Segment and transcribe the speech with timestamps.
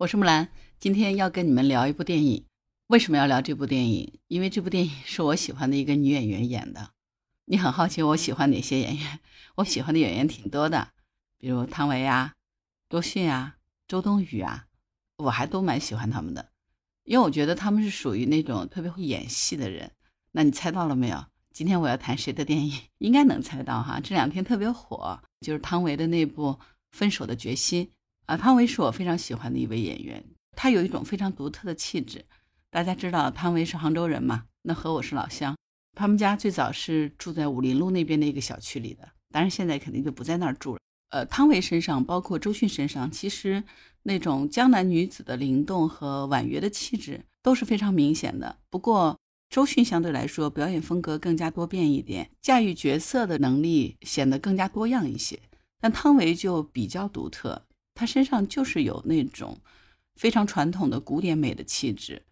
[0.00, 0.48] 我是木兰，
[0.78, 2.46] 今天要跟你们聊一部电影。
[2.86, 4.18] 为什么要聊这部电影？
[4.28, 6.92] 因为这部电影是我喜欢的一个女演员演的。
[7.44, 9.20] 你很好奇我喜欢哪些演员？
[9.56, 10.88] 我喜欢的演员挺多的，
[11.36, 12.32] 比如汤唯啊、
[12.88, 14.68] 周迅啊、周冬雨啊，
[15.18, 16.48] 我还都蛮喜欢他们的，
[17.04, 19.92] 因为我觉得他们是属于那种特别会演戏的人。
[20.32, 21.26] 那你猜到了没有？
[21.52, 22.72] 今天我要谈谁的电影？
[22.96, 26.52] 应该能猜到哈，这两天特别火，就是汤唯的那部
[26.90, 27.84] 《分手的决心》。
[28.30, 30.24] 啊，汤唯是我非常喜欢的一位演员，
[30.54, 32.24] 她有一种非常独特的气质。
[32.70, 34.44] 大家知道汤唯是杭州人嘛？
[34.62, 35.56] 那和我是老乡，
[35.96, 40.80] 他们家最早是住在武林路那边的一个小区里的，当然现在肯定就不在那儿住了。
[41.08, 43.64] 呃，汤唯身上，包括周迅身上，其实
[44.04, 48.58] 那种江南女子的灵动和婉约的气质都是非常明显的。
[48.70, 49.18] 不过
[49.48, 55.40] 周迅相对来说表演风格更加多变一点，驾驭角色的能力显得更加多样一些，
[55.80, 57.66] 但汤唯就比较独特。
[58.00, 59.58] 他身上就是有那种
[60.16, 62.22] 非常传统的古典美的气质，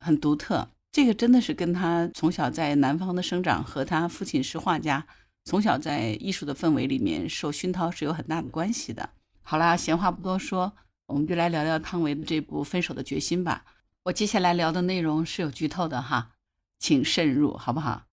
[0.00, 0.68] 很独特。
[0.90, 5.06] 这个真的是跟他从小在南方的生长，和他父亲是画家，
[5.44, 9.08] 从小在艺术的氛围里面受熏陶是有很大的关系的。
[9.42, 10.72] 好啦，闲话不多说，
[11.06, 13.64] 我们就来聊聊汤唯的这部《分手的决心》吧。
[14.02, 16.32] 我接下来聊的内容是有剧透的哈，
[16.80, 18.06] 请慎入，好不好？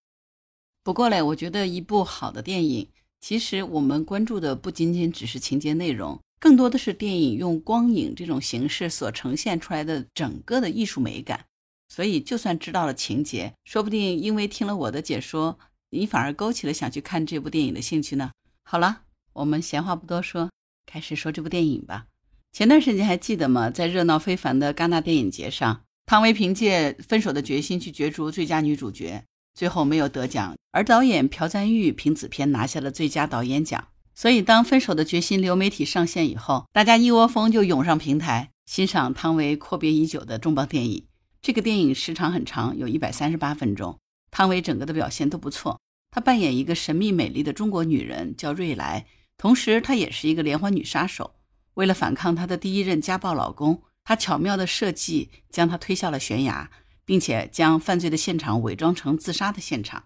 [0.84, 2.88] 不过嘞，我觉得一部好的电影，
[3.20, 6.20] 其实我们关注的不仅仅只是情节内容。
[6.44, 11.46] 更多的是电影用光影这种形式所呈现出来的整个的艺术美感，
[11.88, 15.58] 所以就算知道了情节，说不定因为听了我的解说，
[15.92, 18.32] 你反而勾起了想去看这部电影的兴趣呢。
[18.66, 20.52] 好了，我们闲话不多说，
[20.86, 22.08] 开始说这部电影吧。
[22.52, 23.70] 前段时间还记得吗？
[23.70, 29.24] 在热闹非凡的戛纳电影节上，汤唯凭借《分手的决心》去角逐最佳女主角，
[29.56, 33.88] 最后没有得奖，而导演朴赞玉凭此片拿下了最佳导演奖。
[34.16, 41.08] 所以，当《分手的决心》流媒体上线以后，大家一窝蜂就涌上平台欣赏汤唯阔别已久的重磅电影。
[41.42, 43.98] 这个电影时长很长，有一百三十八分钟。
[44.32, 45.80] 汤唯整个的表现都不错，
[46.12, 49.06] 她扮演一个神秘美丽的中国女人，叫瑞来，
[49.38, 51.36] 同时她也是一个连环女杀手。
[51.74, 56.70] 为了反抗她的第一任家暴老公，她巧妙的设计将他推下了悬崖，
[57.04, 60.04] 并且将犯罪的现场伪装成自杀的现场。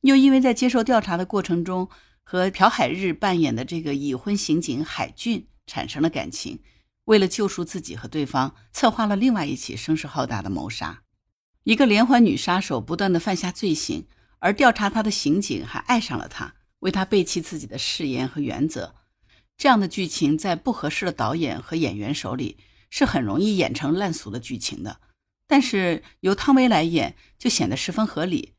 [0.00, 1.88] 又因为在接受调查的过程中，
[2.30, 6.60] 和朴海日扮演的这个已婚刑警海俊产生了感情，
[7.06, 11.02] 为了救赎自己和对方，策划了另外一起声势浩大的谋杀。
[11.64, 14.06] 一个连环女杀手不断的犯下罪行，
[14.38, 18.94] 而调查她的刑警还爱上了她，为她背弃自己的誓言和原则。
[19.56, 22.58] 这样的剧情在不合适的导演和演员手里
[22.90, 25.00] 是很容易演成烂俗的剧情的，
[25.48, 28.52] 但是由汤唯来演就显得十分合理。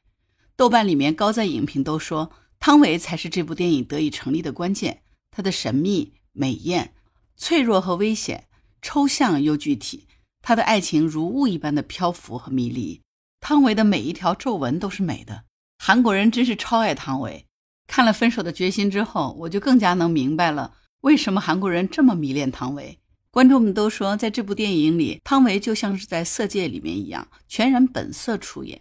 [0.58, 2.34] 豆瓣里面高赞影评都说。
[2.62, 5.02] 汤唯才是这部电影得以成立的关键。
[5.32, 6.94] 她的神秘、美艳、
[7.36, 8.48] 脆弱和危险，
[8.84, 10.08] 抽象又具体。
[10.44, 13.02] 她的爱情如雾一般的漂浮和迷离。
[13.40, 15.46] 汤唯的每一条皱纹都是美的。
[15.80, 17.48] 韩国人真是超爱汤唯。
[17.88, 23.00] 看了《分手的决心》之后，我就更加能明白了为什么韩国人这么迷恋汤唯。
[23.32, 28.80] 观众们都说，在这部电影里，汤唯就像是在《色戒》里面一样，全然本色出演，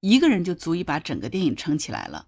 [0.00, 2.26] 一个人就足以把整个电影撑起来了。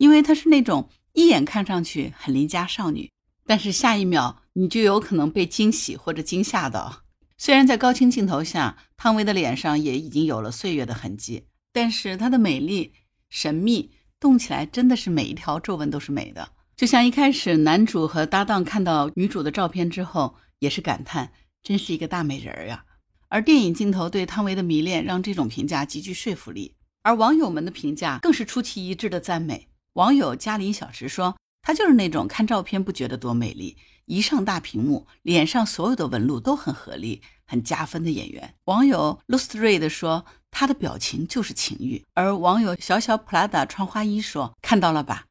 [0.00, 3.10] 因为她是那种一眼看上去很邻家少女，
[3.44, 7.02] 但是下一秒你就有可能被惊喜或者惊吓到。
[7.36, 12.94] 虽然在高清镜头下，汤唯的脸上也已经有了岁月的痕迹，但是她的美丽、
[13.28, 16.48] 神秘，动起来真的是每一条皱纹都是美的。
[16.74, 21.30] 就像一开始男主和搭档看到女主的照片之后，也是感叹
[21.62, 22.86] 真是一个大美人儿呀。
[23.28, 29.68] 而电影镜头对汤唯的迷恋，让这种评价极具说服力，而网友们的评价更是出奇一致的赞美。
[30.00, 45.26] 网友嘉林小石说：“她就是那种看照片不觉得多美丽，一上大屏幕，脸上所有的纹路都很合理，很加分的演员。”网友 Lustrade 说：“她的表情就是情欲。”而网友小小 Prada 穿花衣说：“看到了吧，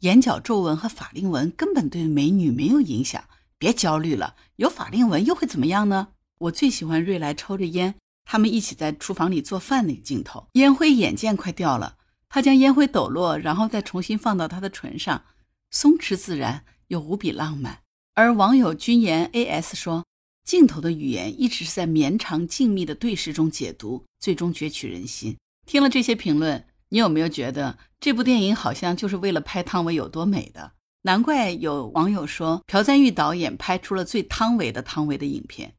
[0.00, 3.24] 眼角皱纹和法令纹根本对美女没有影响，
[3.56, 6.08] 别焦虑了，有法令纹又会怎么样呢？”
[6.40, 7.94] 我最喜欢瑞来抽着烟，
[8.26, 11.96] 他们一起在厨房里做饭那个镜头，烟灰眼见快掉了。
[12.30, 15.24] 他将烟灰抖落，然后再重新放到他的唇上，
[15.70, 17.80] 松弛自然又无比浪漫。
[18.14, 20.04] 而网友君言 A.S 说，
[20.44, 25.36] 镜头的语言一直是在绵长静谧的对视中解读，最终攫取人心。
[25.66, 30.72] 听了这些评论，你有没有觉得这部电影好像就是为了拍汤唯有多美的？
[31.02, 35.74] 难怪有网友说，朴赞玉导演拍出了最汤唯的汤唯的影片。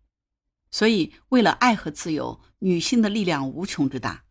[0.69, 4.23] 所以，为了爱和自由，女性的力量无穷之大，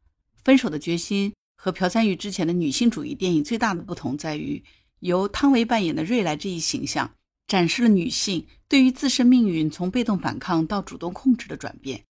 [0.44, 1.32] 分手的决心。
[1.62, 4.64] 和朴赞玉之前的女性主义电影最大的不同在于，
[5.00, 7.12] 由汤唯扮演的瑞来这一形象
[7.46, 12.04] 展示了女性对于自身命运从被动反抗到主动控制的转变，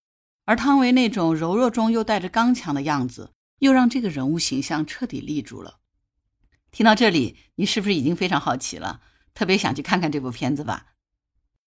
[0.45, 5.79] 而汤唯那种柔弱中又带着刚强的样子，又让这个人物形象彻底立住了。
[6.71, 9.01] 听到这里，你是不是已经非常好奇了，
[9.33, 10.93] 特别想去看看这部片子吧？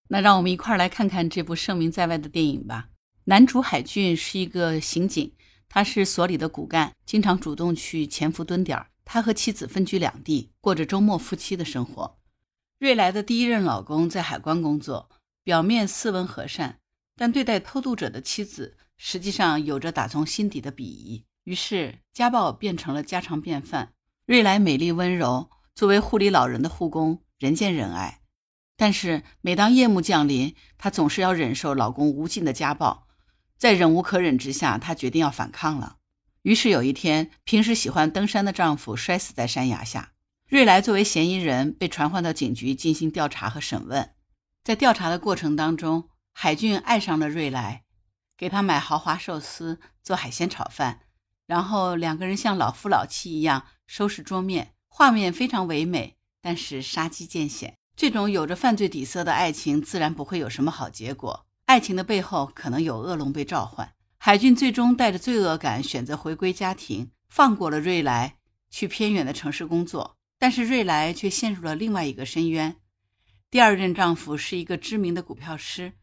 [0.07, 2.89] 那让我们一块儿来看看这部声名在外的电影吧。
[3.25, 5.31] 男主海俊是一个刑警，
[5.67, 8.85] 他是所里的骨干，经常主动去潜伏蹲点。
[9.03, 12.17] 他和妻子分居两地，过着周末夫妻的生活。
[12.79, 15.09] 瑞来的第一任老公在海关工作，
[15.43, 16.79] 表面斯文和善，
[17.15, 21.23] 但对待偷渡者的妻子，实际上有着打从心底的鄙夷。
[21.43, 23.93] 于是家暴变成了家常便饭。
[24.25, 28.21] 瑞来美丽温柔，作为护理老人的护工，人见人爱。
[28.75, 33.04] 但是每当夜幕降临，她总是要忍受老公无尽的家暴。
[33.57, 35.97] 在忍无可忍之下，她决定要反抗了。
[36.43, 40.11] 于是有一天，平时喜欢登山的丈夫摔死在山崖下。
[40.47, 44.11] 瑞莱作为嫌疑人被传唤到警局进行调查和审问，
[44.63, 47.83] 在调查的过程当中，海俊爱上了瑞莱，
[48.37, 50.99] 给他买豪华寿司、做海鲜炒饭，
[51.47, 57.77] 然后两个人像老夫老妻一样收拾桌面，画面非常唯美，但是杀机渐显。
[57.95, 63.93] 这种有着犯罪底色的爱情自然不会有什么好结果，爱情的背后可能有恶龙被召唤。
[64.17, 68.37] 海俊最终带着罪恶感选择回归家庭，放过了瑞来，
[68.69, 70.17] 去偏远的城市工作。
[70.37, 72.75] 但是瑞来却陷入了另外一个深渊。
[73.49, 75.93] 第二任丈夫是一个知名的股票师，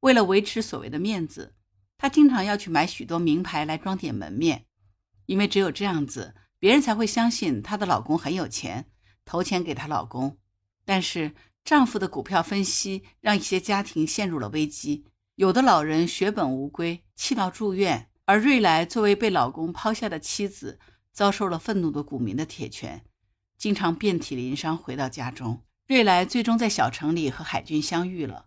[0.00, 1.54] 为了维持所谓的面子，
[1.98, 4.66] 她经常要去买许多名牌来装点门面，
[5.26, 8.86] 因为只有这样子，别人才会相信她的老公很有钱，
[9.24, 10.38] 投钱给她老公。
[10.84, 15.04] 但是丈夫的股票分析让一些家庭陷入了危机，
[15.36, 20.78] 有的老人血本无归，气到住院，而瑞来作为被老公抛下的妻子，
[21.12, 23.04] 遭受了愤怒的股民的铁拳。
[23.56, 28.46] 经常遍体鳞伤回到家中，瑞来最终在小城里和海俊相遇了。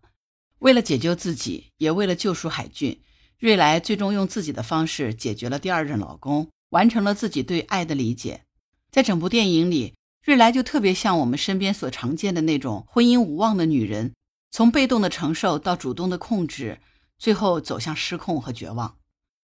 [0.59, 3.01] 为了解救自己，也为了救赎海俊，
[3.39, 8.43] 瑞来最终用自己的方式解决了第二任老公，完成了自己对爱的理解。
[8.91, 9.93] 在整部电影里，
[10.25, 14.15] 瑞来就特别像我们身边所常见的那种婚姻无望的女人，
[14.49, 16.81] 从被动的承受到主动的控制，
[17.19, 18.97] 最后走向失控和绝望。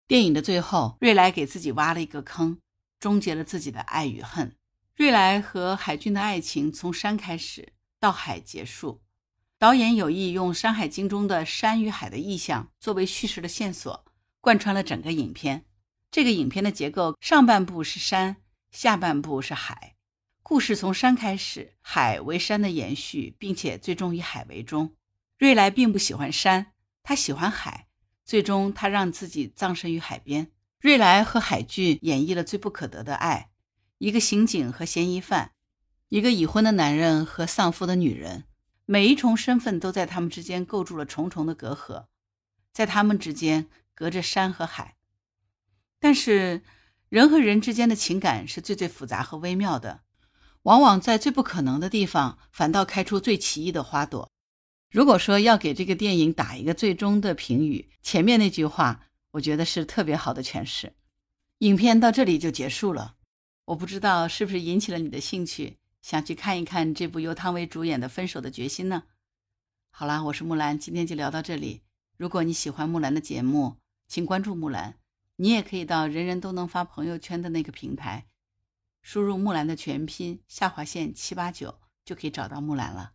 [0.06, 2.58] 电影的最后，瑞来给自己挖了一个坑，
[3.00, 4.54] 终结了自己的爱与恨。
[4.94, 9.00] 瑞来和海俊的爱情从山开始，到海结束。
[9.58, 14.04] 导演有意用《山海经》中的山与海的意象作为叙事的线索，
[14.42, 15.64] 贯穿了整个影片。
[16.10, 18.36] 这个影片的结构，上半部是山，
[18.70, 19.95] 下半部是海。
[20.48, 24.94] 故事从山开始，海为山的延续，并且最终以海为终。
[25.36, 26.68] 瑞来并不喜欢山，
[27.02, 27.88] 他喜欢海。
[28.24, 30.52] 最终，他让自己葬身于海边。
[30.78, 33.50] 瑞来和海俊演绎了最不可得的爱。
[33.98, 35.50] 一个刑警和嫌疑犯，
[36.10, 38.44] 一个已婚的男人和丧夫的女人，
[38.84, 42.06] 每一重身份都在他们之间构筑了重重的隔阂，
[42.72, 43.66] 在他们之间
[43.96, 44.94] 隔着山和海。
[45.98, 46.62] 但是，
[47.08, 50.02] 人和人之间的情感是最最复杂和微妙的，
[50.66, 54.28] 往往在最不可能的地方，反倒开出最奇异的花朵。
[54.90, 60.94] 如果说要给这个电影打一个最终的评语，前面那句话，我觉得是特别好的诠释。
[61.58, 63.14] 影片到这里就结束了。
[63.66, 69.04] 我不知道是不是引起了你的兴趣，想去看一看这部由汤唯主演的《分手的决心》呢？
[69.90, 71.82] 好啦，我是木兰，今天就聊到这里。
[72.16, 73.76] 如果你喜欢木兰的节目，
[74.08, 74.96] 请关注木兰。
[75.36, 78.26] 你也可以到人人都能发朋友圈的那个平台，
[79.06, 83.12] 输入木兰的全拼下划线七八九，就可以找到木兰了。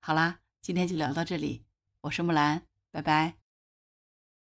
[0.00, 1.64] 好啦，今天就聊到这里，
[2.00, 3.41] 我是木兰，拜拜。